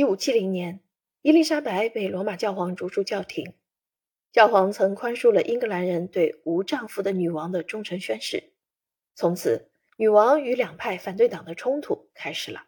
[0.00, 0.80] 一五七零年，
[1.20, 3.52] 伊丽莎白被罗马教皇逐出教廷。
[4.32, 8.54] 教皇曾宽恕了英格兰人对无丈夫的女王的忠诚宣誓。
[9.14, 9.68] 从此，
[9.98, 12.64] 女王与两派反对党的冲突开始了。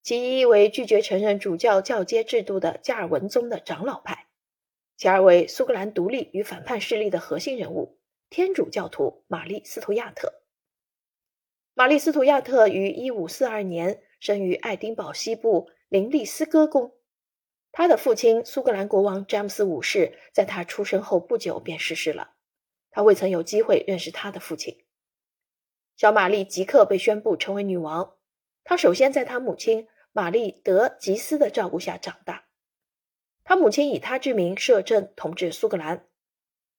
[0.00, 4.28] 其一为拒绝承认主教教阶制度的加尔文宗的长老派，
[4.96, 7.98] 其二为苏格兰独立与反叛势力的核心人物——
[8.30, 10.32] 天主教徒玛丽·斯图亚特。
[11.74, 16.94] 玛丽·斯图亚特于1542年生于爱丁堡西部林利斯戈宫。
[17.72, 22.34] 他的父亲苏格兰国王詹姆斯五世在他出生后不久便逝世了，
[22.90, 24.84] 他未曾有机会认识他的父亲。
[25.96, 28.14] 小玛丽即刻被宣布成为女王。
[28.64, 32.46] 她首先在她母亲玛丽德吉斯的照顾下长大，
[33.44, 36.08] 她母亲以她之名摄政统治苏格兰。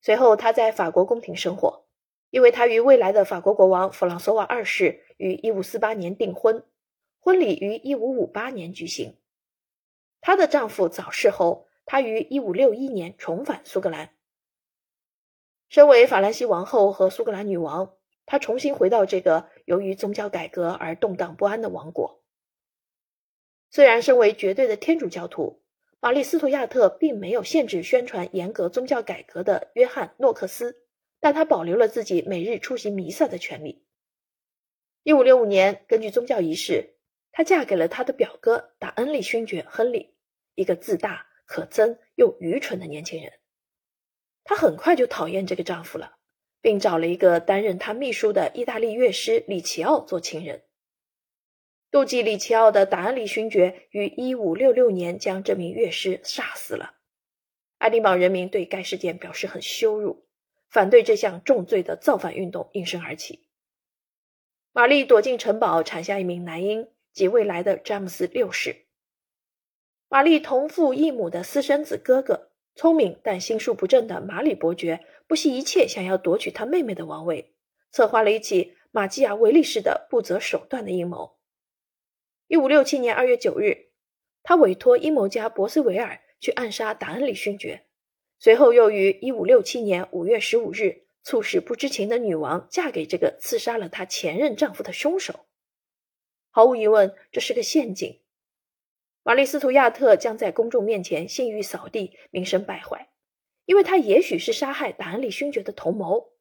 [0.02, 1.88] 随后，她在法国宫廷生活，
[2.30, 6.66] 因为她与未来的法国国王弗朗索瓦二世于1548年订婚，
[7.28, 9.18] 婚礼于1558年举行。
[10.22, 14.12] 她的丈夫早逝后，她于1561年重返苏格兰。
[15.68, 22.24] 身为法兰西王后和苏格兰女王，她重新回到这个由于宗教改革而动荡不安的王国。
[23.72, 25.62] 虽然身为绝对的天主教徒，
[26.00, 30.82] 玛丽·斯图亚特并没有限制宣传严格宗教改革的约翰·诺克斯，
[31.20, 33.84] 但她保留了自己每日出席弥撒的权利。
[35.04, 36.94] 1565年，根据宗教仪式，
[37.38, 40.16] 她嫁给了她的表哥达恩利勋爵亨利。
[40.56, 43.32] 一个自大、可憎又愚蠢的年轻人，
[44.44, 46.18] 她很快就讨厌这个丈夫了，
[46.62, 50.64] 并找了一个担任她秘书的意大利乐师里奇奥做情人。
[51.92, 56.96] 妒忌里奇奥的达恩利勋爵于1566年将这名乐师杀死了。
[57.78, 60.26] 爱丁堡人民对该事件表示很羞辱，
[60.72, 63.48] 反对这项重罪的造反运动应声而起。
[64.72, 68.86] 玛丽躲进城堡，产下一名男婴及未来的詹姆斯六世。
[70.08, 77.56] 玛丽同父异母的私生子哥哥，聪明但心术不正的马里伯爵，不惜一切想要夺取他妹妹的王位，
[77.92, 81.40] 策划了一起马基雅维利式的不择手段的阴谋。
[82.46, 83.88] 一五六七年二月九日，
[84.44, 87.88] 他委托阴谋家博斯维尔去暗杀达恩里勋爵，
[88.38, 95.47] 随后又于一五六七年五月十五日促使不知情的女王嫁给这个刺杀了她前任丈夫的凶手。
[96.58, 98.20] 毫无疑问，这是个陷阱。
[99.22, 103.10] 玛丽·斯图亚特将在公众面前信誉扫地，名声败坏，
[103.66, 106.32] 因为他也许是杀害达恩里勋爵的同谋，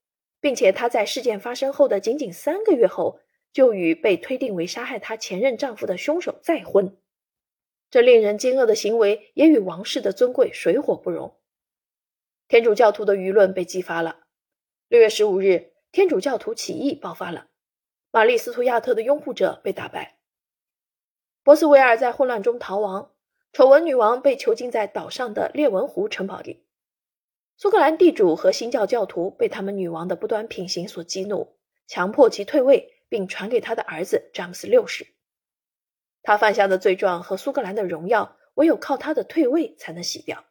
[0.41, 3.21] 并且他在事件发生后的仅仅三个月后
[3.53, 6.97] 就与被推定为杀害她前任丈夫的凶手再婚。
[7.91, 11.37] 这令人惊愕的行为也与王室的尊贵水火不容。
[12.49, 14.21] 天主教徒的舆论被激发了。
[14.89, 17.49] 六月十五日，天主教徒起义爆发了，
[18.17, 20.17] 玛丽·斯图亚特的拥护者被打败。
[21.43, 23.13] 博斯维尔在混乱中逃亡，
[23.53, 26.65] 丑闻女王被囚禁在岛上的列文湖城堡里。
[27.59, 35.09] 苏格兰地主和新教教徒被他们女王的不端品行所激怒，强迫其退位，并传给他的儿子詹姆斯六世。
[36.23, 40.47] 他犯下的罪状和苏格兰的荣耀，唯有靠他的退位才能洗掉。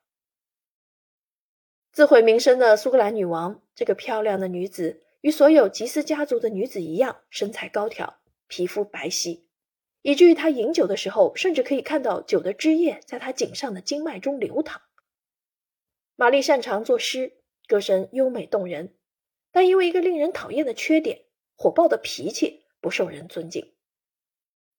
[1.92, 9.42] 自毁名声的苏格兰女王，这个漂亮的女子，与所有吉斯家族的女子一样，身材高挑，皮肤白皙。
[10.04, 14.84] 以至于他饮酒的时候，甚至可以看到酒的汁液在他颈上的经脉中流淌。
[16.16, 18.94] 玛丽擅长作诗，歌声优美动人，
[19.52, 21.26] 但因为一个令人讨厌的缺点——
[21.58, 23.74] 火爆的脾气，不受人尊敬。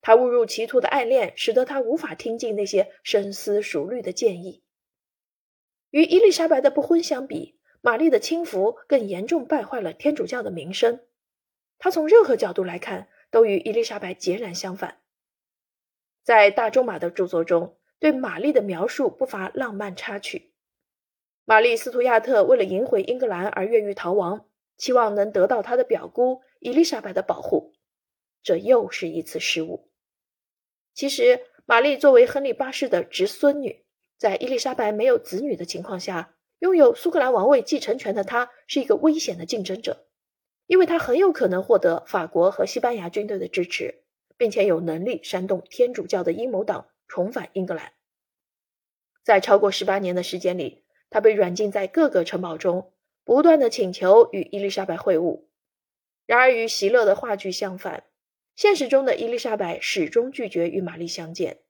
[0.00, 4.62] 他误入歧途的爱恋，使得他无法听进那些深思熟虑的建议。
[5.90, 7.55] 与伊丽莎白的不婚相比，
[7.86, 11.02] 玛丽的轻浮更严重败坏了天主教的名声。
[11.78, 14.98] 他从任何角度来看，都与伊丽莎白截然相反。
[16.24, 20.52] 在大仲马的著作中，对玛丽的描述不乏浪漫插曲。
[21.44, 27.72] 玛丽·斯图亚特为了赢回英格兰而越狱逃亡，期望能得到她的表姑伊丽莎白的保护，
[28.42, 29.88] 这又是一次失误。
[30.92, 33.84] 其实，玛丽作为亨利八世的侄孙女，
[34.18, 40.06] 在伊丽莎白没有子女的情况下，拥有苏格兰王位继承权的他是一个危险的竞争者，
[40.66, 44.02] 因为他很有可能获得法国和西班牙军队的支持。
[44.38, 47.92] 并且有能力煽动天主教的阴谋党重返英格兰。
[49.22, 52.92] 在超过十八年的时间里，他被软禁在各个城堡中，
[53.24, 55.44] 不断的请求与伊丽莎白会晤。
[56.26, 58.04] 然而，与席勒的话剧相反，
[58.54, 61.60] 现实中的伊丽莎白始终拒绝与玛丽相见。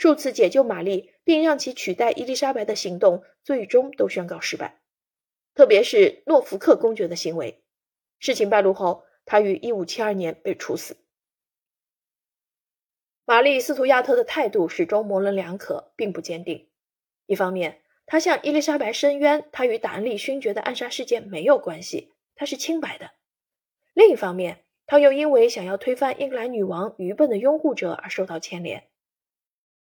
[0.00, 4.80] 数次解救玛丽并让其取代伊丽莎白的行动，最终都宣告失败。
[5.54, 7.62] 特别是诺福克公爵的行为，
[8.18, 10.96] 事情败露后，他于一五七二年被处死。
[13.26, 16.70] 玛丽·斯图亚特的态度始终模棱两可，并不坚定。
[17.26, 23.08] 一方面，他向伊丽莎白申冤，他与达恩利勋爵的暗杀事件没有关系，他是清白的；
[23.92, 28.86] 另一方面，他又因为想要推翻英格兰女王愚笨的拥护者而受到牵连。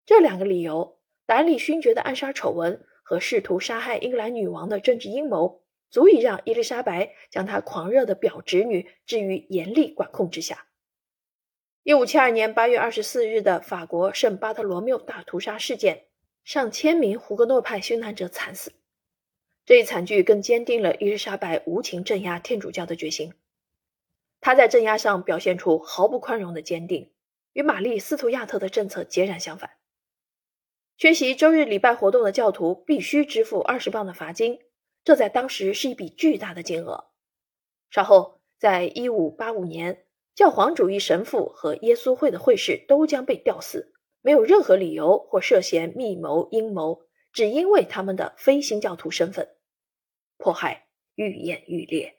[0.07, 10.69] 这两个理由，达恩利勋爵的暗杀丑闻和试图杀害英格兰女王的政治阴谋，足以让伊丽莎白将她狂热的表侄女置于严厉管控之下。
[11.83, 16.07] 一五七二年八月二十四日的法国圣巴特罗缪大屠杀事件，
[16.45, 18.73] 上千名胡格诺派殉难者惨死。
[19.65, 23.35] 这一惨剧更坚定了伊丽莎白无情镇压天主教的决心。
[24.41, 27.11] 她在镇压上表现出毫不宽容的坚定，
[27.53, 29.76] 与玛丽·斯图亚特的政策截然相反。
[30.99, 34.61] 缺席周日礼拜活动的教徒必须支付二十磅的罚金，
[35.05, 37.11] 这在当时是一笔巨大的金额。
[37.91, 40.03] 稍后，在一五八五年。
[40.35, 49.57] 教皇主义神父和耶稣会的会士都将被吊死，没有任何理由或涉嫌密谋阴谋，只因为他们的非新教徒身份。
[50.37, 52.16] 迫害愈演愈烈。